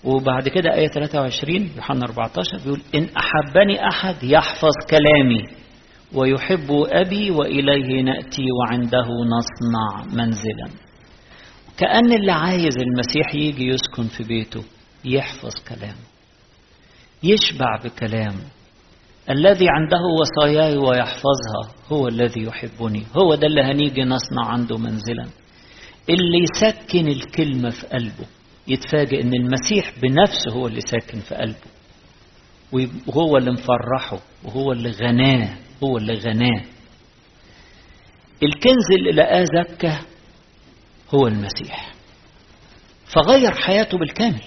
وبعد 0.04 0.48
كده 0.48 0.74
آية 0.74 0.88
23 0.88 1.72
يوحنا 1.76 2.06
14 2.06 2.58
بيقول 2.64 2.82
إن 2.96 3.08
أحبني 3.18 3.88
أحد 3.90 4.24
يحفظ 4.24 4.74
كلامي. 4.90 5.59
ويحب 6.14 6.68
أبي 6.72 7.32
وإليه 7.32 8.02
نأتي 8.04 8.44
وعنده 8.52 9.08
نصنع 9.08 10.14
منزلا. 10.14 10.70
كأن 11.78 12.14
اللي 12.14 12.32
عايز 12.32 12.78
المسيح 12.78 13.36
يجي 13.36 13.68
يسكن 13.68 14.08
في 14.08 14.24
بيته 14.24 14.64
يحفظ 15.06 15.52
كلامه 15.70 16.10
يشبع 17.24 17.78
بكلامه. 17.84 18.44
الذي 19.30 19.66
عنده 19.70 19.98
وصاياي 20.22 20.78
ويحفظها 20.78 21.76
هو 21.92 22.08
الذي 22.08 22.42
يحبني 22.44 23.04
هو 23.18 23.36
ده 23.36 23.48
اللي 23.48 23.62
هنيجي 23.62 24.02
نصنع 24.04 24.46
عنده 24.46 24.78
منزلا. 24.78 25.28
اللي 26.10 26.44
يسكن 26.54 27.08
الكلمة 27.08 27.70
في 27.70 27.88
قلبه 27.88 28.26
يتفاجئ 28.68 29.22
إن 29.22 29.34
المسيح 29.34 29.92
بنفسه 30.02 30.52
هو 30.52 30.68
اللي 30.68 30.82
ساكن 30.82 31.20
في 31.20 31.36
قلبه 31.36 31.70
وهو 33.08 33.38
اللي 33.38 33.52
مفرحه 33.52 34.20
وهو 34.44 34.72
اللي 34.72 34.90
غناه. 34.90 35.50
هو 35.84 35.98
اللي 35.98 36.14
غناه 36.14 36.62
الكنز 38.44 38.92
اللي 39.00 39.12
لقاه 39.12 39.44
زكى 39.44 39.98
هو 41.14 41.28
المسيح. 41.28 41.94
فغير 43.06 43.52
حياته 43.52 43.98
بالكامل. 43.98 44.44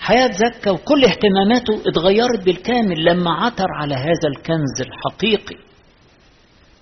حياة 0.00 0.30
زكى 0.30 0.70
وكل 0.70 1.04
اهتماماته 1.04 1.82
اتغيرت 1.90 2.44
بالكامل 2.44 3.04
لما 3.04 3.30
عثر 3.30 3.66
على 3.80 3.94
هذا 3.94 4.28
الكنز 4.36 4.80
الحقيقي. 4.80 5.56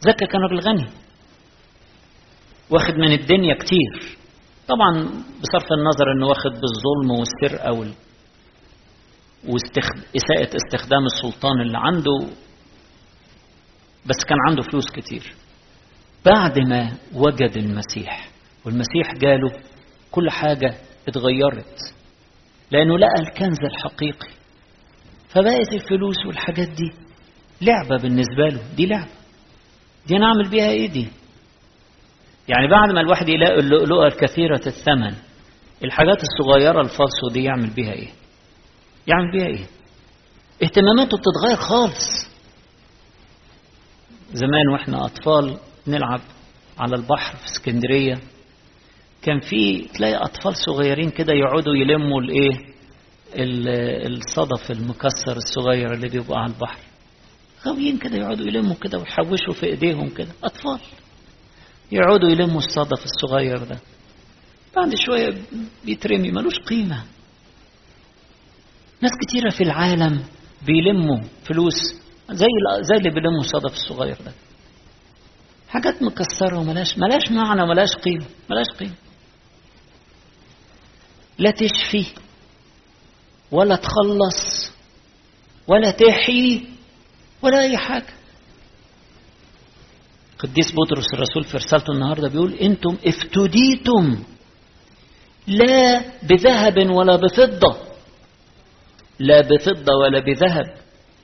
زكى 0.00 0.26
كان 0.26 0.40
راجل 0.40 0.60
غني. 0.60 0.86
واخد 2.70 2.94
من 2.94 3.12
الدنيا 3.12 3.54
كتير. 3.54 4.16
طبعا 4.68 5.04
بصرف 5.42 5.72
النظر 5.72 6.12
إنه 6.16 6.26
واخد 6.26 6.50
بالظلم 6.50 7.10
والسرقة 7.20 7.72
وال... 7.72 7.92
وإساءة 9.48 10.56
استخدام 10.56 11.04
السلطان 11.06 11.60
اللي 11.60 11.78
عنده. 11.78 12.28
بس 14.06 14.24
كان 14.28 14.38
عنده 14.48 14.62
فلوس 14.62 14.84
كتير. 14.94 15.34
بعد 16.24 16.58
ما 16.58 16.92
وجد 17.14 17.56
المسيح 17.56 18.28
والمسيح 18.64 19.14
جاله 19.14 19.52
كل 20.10 20.30
حاجة 20.30 20.74
اتغيرت 21.08 21.78
لأنه 22.70 22.98
لقى 22.98 23.20
الكنز 23.20 23.58
الحقيقي. 23.64 24.28
فبقت 25.28 25.72
الفلوس 25.72 26.26
والحاجات 26.26 26.68
دي 26.68 26.92
لعبة 27.60 27.96
بالنسبة 28.02 28.48
له 28.48 28.60
دي 28.76 28.86
لعبة. 28.86 29.10
دي 30.06 30.16
أنا 30.16 30.26
أعمل 30.26 30.48
بيها 30.50 30.68
إيه 30.70 30.88
دي؟ 30.88 31.08
يعني 32.48 32.68
بعد 32.70 32.90
ما 32.90 33.00
الواحد 33.00 33.28
يلاقي 33.28 33.58
اللؤلؤة 33.60 34.06
الكثيرة 34.06 34.60
الثمن 34.66 35.14
الحاجات 35.84 36.18
الصغيرة 36.22 36.80
الفالصو 36.80 37.28
دي 37.32 37.44
يعمل 37.44 37.70
بيها 37.70 37.92
إيه؟ 37.92 38.08
يعمل 39.06 39.32
بيها 39.32 39.46
إيه؟ 39.46 39.66
اهتماماته 40.62 41.16
بتتغير 41.18 41.56
خالص. 41.56 42.29
زمان 44.32 44.68
وإحنا 44.72 45.04
أطفال 45.04 45.56
نلعب 45.86 46.20
على 46.78 46.96
البحر 46.96 47.36
في 47.36 47.44
اسكندرية 47.46 48.18
كان 49.22 49.40
في 49.40 49.88
تلاقي 49.94 50.14
أطفال 50.16 50.56
صغيرين 50.56 51.10
كده 51.10 51.32
يقعدوا 51.32 51.74
يلموا 51.76 52.20
الإيه؟ 52.20 52.70
الصدف 54.06 54.70
المكسر 54.70 55.36
الصغير 55.36 55.94
اللي 55.94 56.08
بيبقى 56.08 56.38
على 56.38 56.52
البحر. 56.52 56.78
غاويين 57.66 57.98
كده 57.98 58.16
يقعدوا 58.16 58.46
يلموا 58.46 58.74
كده 58.74 58.98
ويحوشوا 58.98 59.52
في 59.60 59.66
إيديهم 59.66 60.08
كده 60.08 60.28
أطفال. 60.44 60.80
يقعدوا 61.92 62.28
يلموا 62.30 62.58
الصدف 62.58 63.04
الصغير 63.04 63.58
ده. 63.58 63.78
بعد 64.76 64.94
شوية 64.94 65.34
بيترمي 65.84 66.30
ملوش 66.30 66.54
قيمة. 66.58 67.02
ناس 69.02 69.12
كتيرة 69.26 69.50
في 69.50 69.60
العالم 69.64 70.22
بيلموا 70.66 71.20
فلوس 71.44 71.99
زي 72.30 72.46
زي 72.80 72.96
اللي 72.96 73.10
بيلموا 73.10 73.40
الصدف 73.40 73.72
الصغير 73.72 74.16
ده. 74.26 74.32
حاجات 75.68 76.02
مكسرة 76.02 76.58
وملاش 76.58 76.98
ملاش 76.98 77.30
معنى 77.30 77.62
وملاش 77.62 77.94
قيمة. 77.96 78.26
ملاش 78.50 78.66
قيمة. 78.78 78.94
لا 81.38 81.50
تشفي 81.50 82.06
ولا 83.50 83.76
تخلص 83.76 84.72
ولا 85.66 85.90
تحيي 85.90 86.68
ولا 87.42 87.60
أي 87.60 87.76
حاجة. 87.76 88.12
قديس 90.38 90.72
بطرس 90.72 91.06
الرسول 91.14 91.44
في 91.44 91.56
رسالته 91.56 91.92
النهارده 91.92 92.28
بيقول 92.28 92.54
إنتم 92.54 92.96
افتديتم 93.06 94.22
لا 95.46 96.02
بذهب 96.22 96.90
ولا 96.90 97.16
بفضة. 97.16 97.76
لا 99.18 99.40
بفضة 99.40 99.92
ولا 100.02 100.20
بذهب. 100.20 100.79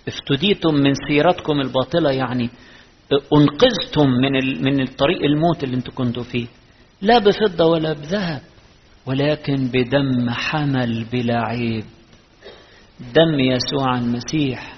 افتديتم 0.09 0.75
من 0.75 0.93
سيرتكم 1.09 1.61
الباطلة 1.61 2.11
يعني 2.11 2.51
انقذتم 3.35 4.11
من 4.11 4.63
من 4.65 4.81
الطريق 4.81 5.23
الموت 5.23 5.65
اللي 5.65 5.77
أنتم 5.77 5.93
كنتوا 5.95 6.23
فيه. 6.23 6.47
لا 7.03 7.19
بفضة 7.19 7.65
ولا 7.67 7.93
بذهب 7.93 8.43
ولكن 9.07 9.69
بدم 9.69 10.31
حمل 10.31 11.05
بلا 11.13 11.41
عيب. 11.47 11.85
دم 13.15 13.41
يسوع 13.41 13.99
المسيح 13.99 14.77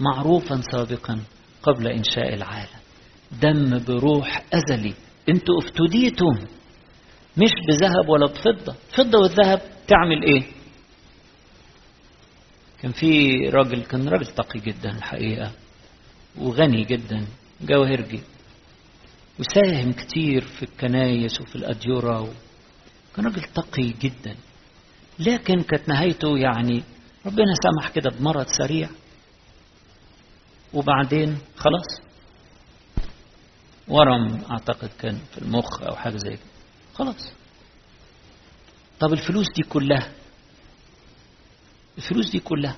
معروفا 0.00 0.60
سابقا 0.72 1.20
قبل 1.62 1.88
إنشاء 1.88 2.34
العالم. 2.34 2.80
دم 3.42 3.84
بروح 3.88 4.42
أزلي. 4.54 4.94
أنتوا 5.28 5.58
افتديتم 5.58 6.34
مش 7.36 7.50
بذهب 7.68 8.08
ولا 8.08 8.26
بفضة. 8.26 8.74
فضة 8.96 9.18
والذهب 9.18 9.60
تعمل 9.88 10.22
إيه؟ 10.22 10.42
كان 12.82 12.92
في 12.92 13.38
راجل 13.48 13.82
كان 13.82 14.08
راجل 14.08 14.26
تقي 14.26 14.60
جدا 14.60 14.90
الحقيقة 14.90 15.52
وغني 16.38 16.84
جدا 16.84 17.26
جواهرجي 17.60 18.20
وساهم 19.38 19.92
كتير 19.92 20.44
في 20.44 20.62
الكنايس 20.62 21.40
وفي 21.40 21.56
الأديرة 21.56 22.20
و... 22.20 22.28
كان 23.16 23.24
راجل 23.24 23.42
تقي 23.42 23.82
جدا. 24.00 24.36
لكن 25.18 25.62
كانت 25.62 25.88
نهايته 25.88 26.38
يعني 26.38 26.82
ربنا 27.26 27.54
سمح 27.62 27.88
كده 27.88 28.10
بمرض 28.10 28.46
سريع 28.46 28.88
وبعدين 30.74 31.38
خلاص. 31.56 32.00
ورم 33.88 34.42
أعتقد 34.50 34.90
كان 34.98 35.18
في 35.32 35.38
المخ 35.38 35.82
أو 35.82 35.96
حاجة 35.96 36.16
زي 36.16 36.30
كده. 36.30 36.50
خلاص. 36.94 37.32
طب 39.00 39.12
الفلوس 39.12 39.46
دي 39.56 39.62
كلها 39.62 40.12
الفلوس 41.98 42.30
دي 42.30 42.38
كلها 42.40 42.76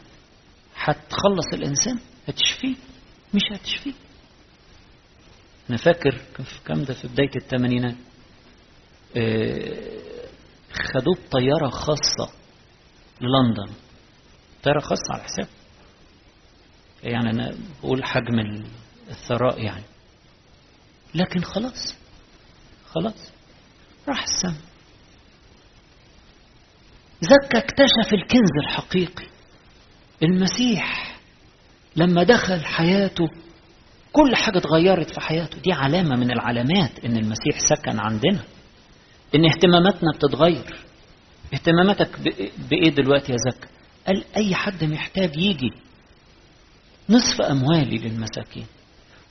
هتخلص 0.76 1.46
الإنسان؟ 1.52 1.98
هتشفيه؟ 2.28 2.74
مش 3.34 3.42
هتشفيه. 3.52 3.92
أنا 5.70 5.76
فاكر 5.78 6.10
في 6.44 6.60
كام 6.66 6.84
ده 6.84 6.94
في 6.94 7.08
بداية 7.08 7.30
الثمانينات. 7.36 7.94
خدوه 10.72 11.14
بطيارة 11.26 11.68
خاصة 11.70 12.32
للندن. 13.20 13.72
طيارة 14.62 14.80
خاصة 14.80 15.12
على 15.14 15.22
حساب. 15.22 15.48
يعني 17.02 17.30
أنا 17.30 17.56
بقول 17.82 18.04
حجم 18.04 18.64
الثراء 19.10 19.62
يعني. 19.62 19.82
لكن 21.14 21.40
خلاص. 21.42 21.94
خلاص. 22.90 23.30
راح 24.08 24.22
السما. 24.22 24.56
زكى 27.22 27.58
اكتشف 27.58 28.12
الكنز 28.12 28.50
الحقيقي. 28.62 29.26
المسيح 30.22 31.16
لما 31.96 32.22
دخل 32.22 32.64
حياته 32.64 33.28
كل 34.12 34.36
حاجة 34.36 34.58
اتغيرت 34.58 35.10
في 35.10 35.20
حياته. 35.20 35.58
دي 35.60 35.72
علامة 35.72 36.16
من 36.16 36.30
العلامات 36.30 37.04
إن 37.04 37.16
المسيح 37.16 37.58
سكن 37.58 38.00
عندنا. 38.00 38.40
إن 39.34 39.44
اهتماماتنا 39.44 40.10
بتتغير. 40.14 40.76
اهتماماتك 41.54 42.20
بإيه 42.70 42.90
دلوقتي 42.90 43.32
يا 43.32 43.36
زكا؟ 43.50 43.68
قال 44.06 44.24
أي 44.36 44.54
حد 44.54 44.84
محتاج 44.84 45.36
يجي 45.36 45.70
نصف 47.10 47.42
أموالي 47.42 47.98
للمساكين. 47.98 48.66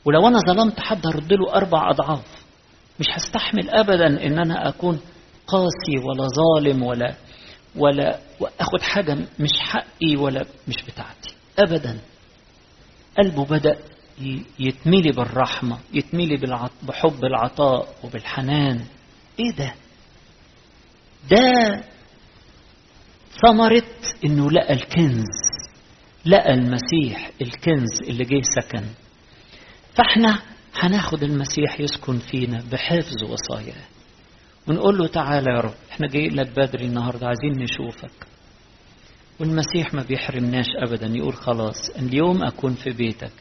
ولو 0.05 0.27
أنا 0.27 0.39
ظلمت 0.48 0.79
حد 0.79 1.07
هرد 1.07 1.33
له 1.33 1.53
أربع 1.53 1.89
أضعاف. 1.89 2.25
مش 3.00 3.05
هستحمل 3.12 3.69
ابدا 3.69 4.07
إن 4.07 4.39
أنا 4.39 4.69
أكون 4.69 5.00
قاسي 5.48 5.98
ولا 6.07 6.27
ظالم 6.27 6.83
ولا 6.83 7.15
ولا 7.75 8.19
اخد 8.59 8.81
حاجة 8.81 9.17
مش 9.39 9.59
حقي 9.59 10.15
ولا 10.15 10.46
مش 10.67 10.75
بتاعتي. 10.87 11.33
ابدا. 11.59 12.00
قلبه 13.17 13.46
بدأ 13.46 13.79
يتملي 14.59 15.11
بالرحمة 15.11 15.77
يتملي. 15.93 16.37
بحب 16.83 17.25
العطاء 17.25 17.96
وبالحنان. 18.03 18.85
إيه 19.39 19.51
ده؟ 19.51 19.74
ده 21.31 21.81
ثمرة 23.46 23.83
إنه 24.25 24.51
لقى 24.51 24.74
الكنز 24.74 25.27
لقى 26.25 26.53
المسيح 26.53 27.31
الكنز 27.41 28.01
اللي 28.07 28.24
جه 28.24 28.41
سكن. 28.41 28.83
فإحنا 29.96 30.39
هناخد 30.75 31.24
المسيح 31.24 31.79
يسكن 31.79 32.19
فينا 32.19 32.63
بحفظ 32.72 33.24
وصاياه. 33.24 33.83
ونقول 34.67 34.97
له 34.97 35.07
تعالى 35.07 35.51
يا 35.51 35.59
رب 35.59 35.74
إحنا 35.91 36.07
جايين 36.07 36.35
لك 36.35 36.50
بدري 36.59 36.85
النهارده 36.85 37.27
عايزين 37.27 37.63
نشوفك. 37.63 38.11
والمسيح 39.39 39.93
ما 39.93 40.03
بيحرمناش 40.03 40.65
ابدا 40.83 41.07
يقول 41.07 41.33
خلاص 41.33 41.89
اليوم 42.00 42.43
أكون 42.43 42.74
في 42.74 42.89
بيتك. 42.89 43.31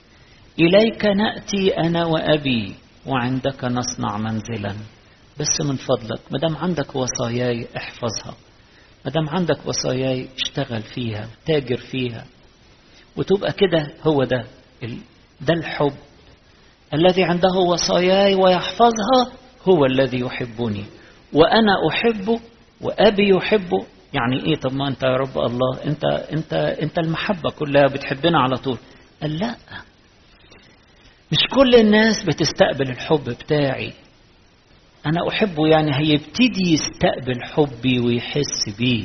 إليك 0.58 1.04
نأتي 1.04 1.76
أنا 1.78 2.04
وأبي 2.04 2.74
وعندك 3.06 3.64
نصنع 3.64 4.16
منزلا. 4.18 4.74
بس 5.40 5.60
من 5.60 5.76
فضلك 5.76 6.20
ما 6.30 6.38
دام 6.38 6.56
عندك 6.56 6.96
وصاياي 6.96 7.66
احفظها. 7.76 8.34
ما 9.04 9.10
دام 9.10 9.28
عندك 9.28 9.66
وصاياي 9.66 10.28
اشتغل 10.36 10.82
فيها 10.82 11.28
تاجر 11.46 11.76
فيها. 11.76 12.24
وتبقى 13.16 13.52
كده 13.52 13.92
هو 14.02 14.24
ده 14.24 14.44
ده 15.40 15.54
الحب. 15.54 15.92
الذي 16.94 17.24
عنده 17.24 17.54
وصاياي 17.72 18.34
ويحفظها 18.34 19.32
هو 19.68 19.84
الذي 19.84 20.20
يحبني. 20.20 20.84
وأنا 21.32 21.72
احبه 21.90 22.40
وأبي 22.80 23.28
يحبه 23.28 23.86
يعني 24.12 24.44
إيه؟ 24.46 24.56
طب 24.56 24.72
ما 24.72 24.88
أنت 24.88 25.02
يا 25.02 25.16
رب 25.16 25.38
الله 25.38 25.84
أنت 25.84 26.04
أنت 26.04 26.52
أنت 26.54 26.98
المحبة 26.98 27.50
كلها 27.50 27.86
بتحبنا 27.86 28.38
على 28.40 28.56
طول. 28.56 28.78
قال 29.22 29.38
لا. 29.38 29.54
مش 31.32 31.38
كل 31.54 31.74
الناس 31.74 32.24
بتستقبل 32.24 32.90
الحب 32.90 33.24
بتاعي. 33.24 33.92
أنا 35.06 35.28
أحبه 35.28 35.66
يعني 35.68 35.90
هيبتدي 35.96 36.72
يستقبل 36.72 37.42
حبي 37.42 38.00
ويحس 38.00 38.76
بيه. 38.78 39.04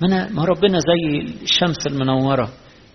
ما 0.00 0.08
أنا 0.08 0.30
ما 0.32 0.44
ربنا 0.44 0.78
زي 0.78 1.20
الشمس 1.42 1.86
المنورة 1.86 2.52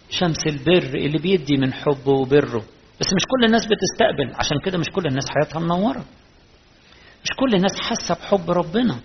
شمس 0.10 0.48
البر 0.48 0.96
اللي 0.96 1.18
بيدي 1.18 1.58
من 1.58 1.74
حبه 1.74 2.12
وبره. 2.12 2.64
بس 3.00 3.14
مش 3.14 3.22
كل 3.32 3.46
الناس 3.46 3.66
بتستقبل 3.66 4.34
عشان 4.36 4.58
كده 4.66 4.78
مش 4.78 4.90
كل 4.96 5.06
الناس 5.06 5.26
حياتها 5.30 5.60
منورة. 5.60 6.06
مش 7.24 7.30
كل 7.40 7.56
الناس 7.56 7.80
حاسة 7.82 8.16
بحب 8.22 8.52
ربنا 8.52 9.00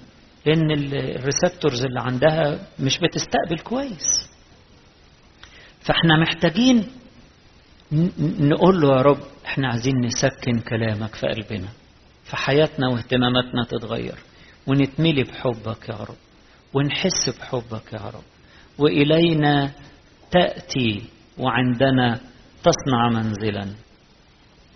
لأن 0.47 0.71
الريسبتورز 0.71 1.85
اللي 1.85 2.01
عندها 2.01 2.67
مش 2.81 2.99
بتستقبل 2.99 3.59
كويس. 3.65 4.31
فإحنا 5.81 6.17
محتاجين 6.21 6.85
نقول 8.41 8.81
له 8.81 8.97
يا 8.97 9.03
رب 9.03 9.21
إحنا 9.47 9.69
عايزين 9.69 9.95
نسكن 10.07 10.59
كلامك 10.61 11.15
في 11.15 11.27
قلبنا 11.27 11.69
فحياتنا 12.25 12.89
واهتماماتنا 12.89 13.65
تتغير 13.65 14.19
ونتملي 14.67 15.23
بحبك 15.23 15.89
يا 15.89 15.95
رب 15.95 16.17
ونحس 16.75 17.29
بحبك 17.39 17.93
يا 17.93 17.99
رب 17.99 18.25
وإلينا 18.79 19.73
تأتي 20.31 21.03
وعندنا 21.39 22.21
تصنع 22.65 23.09
منزلا. 23.11 23.75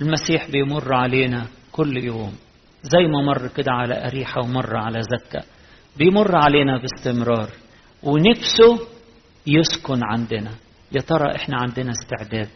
المسيح 0.03 0.51
بيمر 0.51 0.95
علينا 0.95 1.47
كل 1.73 2.05
يوم. 2.05 2.35
زي 2.93 3.07
ما 3.07 3.23
مر 3.23 3.49
كده 3.57 3.73
على 3.73 4.07
أريحة 4.07 4.41
ومر 4.41 4.77
على 4.77 5.01
زكا. 5.03 5.43
بيمر 5.97 6.37
علينا 6.37 6.79
باستمرار 6.79 7.51
ونفسه 8.03 8.79
يسكن 9.47 10.01
عندنا. 10.05 10.51
يا 10.93 11.01
ترى 11.01 11.37
إحنا 11.37 11.57
عندنا 11.57 11.91
استعداد 11.91 12.49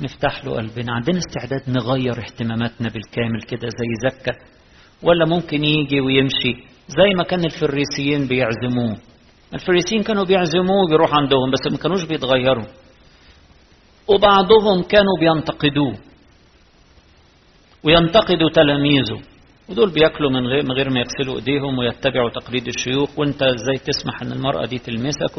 نفتح 0.00 0.44
له 0.44 0.52
قلبنا؟ 0.52 0.92
عندنا 0.92 1.18
استعداد 1.18 1.62
نغير 1.68 2.18
اهتماماتنا 2.18 2.88
بالكامل 2.88 3.42
كده 3.48 3.68
زي 3.68 4.10
زكا؟ 4.10 4.32
ولا 5.02 5.24
ممكن 5.26 5.64
يجي 5.64 6.00
ويمشي 6.00 6.52
زي 6.88 7.14
ما 7.16 7.22
كان 7.24 7.44
الفريسيين 7.44 8.26
بيعزموه؟ 8.26 8.96
الفريسيين 9.54 10.02
كانوا 10.02 10.24
بيعزموه 10.24 10.88
بيروح 10.88 11.14
عندهم 11.14 11.50
بس 11.50 11.72
ما 11.72 11.78
كانوش 11.78 12.04
بيتغيروا. 12.04 12.66
وبعضهم 14.08 14.82
كانوا 14.82 15.18
بينتقدوه 15.20 15.94
وينتقدوا 17.84 18.50
تلاميذه. 18.50 19.31
ودول 19.68 19.90
بياكلوا 19.90 20.30
من 20.30 20.46
غير, 20.46 20.62
من 20.62 20.72
غير 20.72 20.90
ما 20.90 21.00
يغسلوا 21.00 21.36
ايديهم 21.36 21.78
ويتبعوا 21.78 22.30
تقليد 22.30 22.66
الشيوخ. 22.68 23.18
وانت 23.18 23.42
إزاي 23.42 23.78
تسمح 23.84 24.22
ان 24.22 24.32
المرأة 24.32 24.66
دي 24.66 24.78
تلمسك؟ 24.78 25.38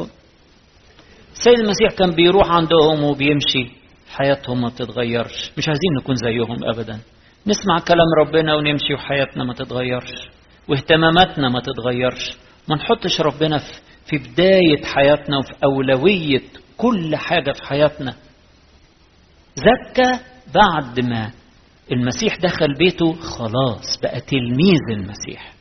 السيد 1.32 1.58
المسيح 1.58 1.92
كان 1.98 2.10
بيروح 2.10 2.50
عندهم 2.50 3.04
وبيمشي. 3.04 3.72
حياتهم 4.10 4.60
ما 4.60 4.68
بتتغيرش. 4.68 5.50
مش 5.58 5.68
عايزين 5.68 5.90
نكون 6.00 6.14
زيهم 6.14 6.64
ابدا. 6.64 6.98
نسمع 7.46 7.78
كلام 7.78 8.06
ربنا 8.18 8.54
ونمشي 8.54 8.94
وحياتنا 8.94 9.44
ما 9.44 9.54
تتغيرش. 9.54 10.28
واهتماماتنا 10.68 11.48
ما 11.48 11.60
تتغيرش. 11.60 12.36
ما 12.68 12.76
نحطش 12.76 13.20
ربنا 13.20 13.58
في 13.58 13.72
في 14.06 14.18
بداية 14.18 14.84
حياتنا 14.84 15.38
وفي 15.38 15.52
أولوية 15.64 16.42
كل 16.76 17.16
حاجة 17.16 17.52
في 17.52 17.62
حياتنا. 17.66 18.14
زكى 19.56 20.18
بعد 20.54 21.00
ما 21.00 21.30
المسيح 21.92 22.36
دخل 22.36 22.74
بيته 22.78 23.12
خلاص 23.12 23.96
بقى 24.02 24.20
تلميذ 24.20 24.80
المسيح. 24.90 25.52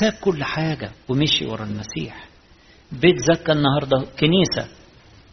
ساب 0.00 0.12
كل 0.20 0.44
حاجة 0.44 0.90
ومشي 1.08 1.46
ورا 1.46 1.64
المسيح. 1.64 2.28
بيت 2.92 3.16
زكى 3.18 3.52
النهاردة 3.52 4.06
كنيسة 4.20 4.68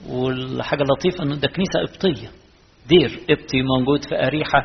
والحاجة 0.07 0.81
اللطيفة 0.83 1.23
إنه 1.23 1.35
ده 1.35 1.47
كنيسة 1.47 1.79
قبطية. 1.87 2.27
دير 2.87 3.19
قبطي 3.29 3.61
موجود 3.61 4.03
في 4.05 4.15
أريحة. 4.27 4.63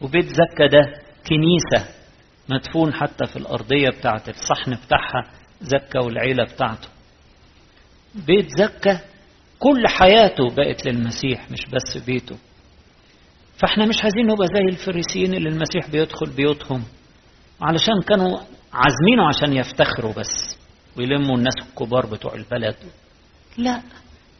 وبيت 0.00 0.26
زكى 0.26 0.68
ده 0.72 0.82
كنيسة 1.28 1.94
مدفون 2.48 2.94
حتى 2.94 3.26
في 3.26 3.36
الأرضية 3.36 3.88
بتاعت 3.98 4.28
الصحن 4.28 4.74
بتاعها 4.86 5.30
زكى 5.60 5.98
والعيلة 5.98 6.44
بتاعته. 6.44 6.88
بيت 8.14 8.48
زكى 8.58 8.98
كل 9.58 9.88
حياته 9.88 10.48
بقت 10.54 10.86
للمسيح 10.86 11.50
مش 11.50 11.60
بس 11.66 12.04
بيته. 12.06 12.36
فاحنا 13.60 13.86
مش 13.86 14.02
عايزين 14.02 14.26
نبقى 14.26 14.46
زي 14.46 14.64
الفريسيين 14.76 15.34
اللي 15.34 15.48
المسيح 15.48 15.90
بيدخل 15.92 16.30
بيوتهم. 16.36 16.84
علشان 17.60 18.00
كانوا 18.08 18.38
عازمينه 18.72 19.28
عشان 19.28 19.52
يفتخروا 19.52 20.12
بس 20.12 20.58
ويلموا 20.98 21.36
الناس 21.36 21.54
الكبار 21.68 22.06
بتوع 22.06 22.34
البلد. 22.34 22.76
لا 23.58 23.82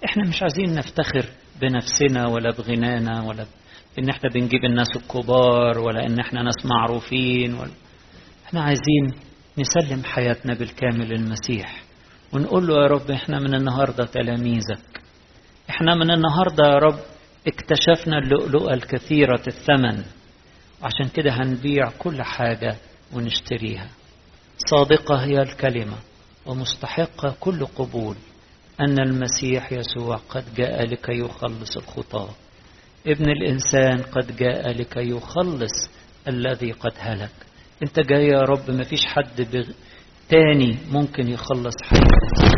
إحنا 0.04 0.28
مش 0.28 0.42
عايزين 0.42 0.74
نفتخر 0.74 1.26
بنفسنا 1.60 2.26
ولا 2.26 2.50
بغنانا 2.50 3.22
ولا 3.22 3.46
إن 3.98 4.08
إحنا 4.08 4.30
بنجيب 4.30 4.64
الناس 4.64 4.96
الكبار 4.96 5.78
ولا 5.78 6.06
إن 6.06 6.20
إحنا 6.20 6.42
ناس 6.42 6.54
معروفين 6.64 7.54
ولا. 7.54 7.70
إحنا 8.46 8.60
عايزين 8.60 9.06
نسلم 9.58 10.04
حياتنا 10.04 10.54
بالكامل 10.54 11.08
للمسيح. 11.08 11.82
ونقول 12.32 12.66
له 12.66 12.82
يا 12.82 12.86
رب 12.86 13.10
إحنا 13.10 13.38
من 13.40 13.54
النهارده 13.54 14.04
تلاميذك. 14.04 15.00
إحنا 15.70 15.94
من 15.94 16.10
النهارده 16.10 16.64
يا 16.68 16.78
رب 16.78 16.98
اكتشفنا 17.46 18.18
اللؤلؤة 18.18 18.74
الكثيرة 18.74 19.42
الثمن. 19.46 20.02
عشان 20.82 21.08
كده 21.14 21.30
هنبيع 21.32 21.90
كل 21.98 22.22
حاجة 22.22 22.76
ونشتريها. 23.12 23.88
صادقة 24.70 25.16
هي 25.24 25.42
الكلمة 25.42 25.96
ومستحقة 26.46 27.34
كل 27.40 27.66
قبول. 27.66 28.16
أن 28.80 28.98
المسيح 29.00 29.72
يسوع 29.72 30.16
قد 30.16 30.44
جاء 30.56 30.84
لكي 30.86 31.18
يخلص 31.18 31.76
الخطاة. 31.76 32.28
ابن 33.06 33.30
الإنسان 33.30 34.02
قد 34.02 34.36
جاء 34.36 34.70
لكي 34.70 35.10
يخلص 35.10 35.90
الذي 36.28 36.72
قد 36.72 36.92
هلك. 36.98 37.30
أنت 37.82 38.00
جاي 38.00 38.26
يا 38.26 38.40
رب 38.40 38.70
ما 38.70 38.84
فيش 38.84 39.04
حد 39.06 39.42
بغ... 39.52 39.64
تاني 40.28 40.78
ممكن 40.90 41.28
يخلص 41.28 41.74
حياتي. 41.82 42.56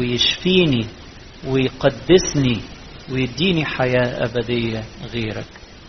ويشفيني 0.00 0.86
ويقدسني 1.48 2.60
ويديني 3.10 3.64
حياة 3.64 4.24
أبدية 4.24 4.84
غيرك. 5.12 5.46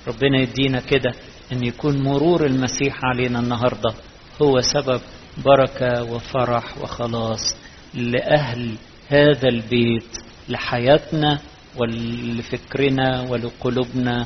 ربنا 0.08 0.42
يدينا 0.42 0.80
كده 0.80 1.12
أن 1.52 1.64
يكون 1.64 2.04
مرور 2.04 2.46
المسيح 2.46 3.00
علينا 3.04 3.40
النهاردة. 3.40 3.94
هو 4.42 4.62
سبب 4.62 5.02
بركة 5.46 6.04
وفرح 6.04 6.78
وخلاص 6.78 7.56
لأهل 7.94 8.76
هذا 9.10 9.48
البيت 9.48 10.18
لحياتنا 10.50 11.40
ولفكرنا 11.78 13.22
ولقلوبنا 13.30 14.26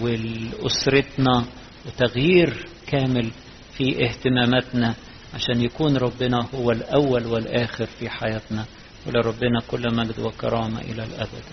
ولأسرتنا 0.00 1.44
وتغيير 1.86 2.66
كامل 2.86 3.30
في 3.76 4.04
اهتماماتنا 4.06 4.94
عشان 5.34 5.60
يكون 5.62 5.96
ربنا 5.96 6.46
هو 6.54 6.70
الأول 6.70 7.26
والآخر 7.26 7.86
في 7.86 8.08
حياتنا. 8.10 8.64
ولربنا 9.06 9.60
كل 9.68 9.94
مجد 9.94 10.18
وكرامة 10.20 10.80
إلى 10.80 11.04
الأبد. 11.04 11.44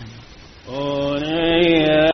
آمين 0.67 2.12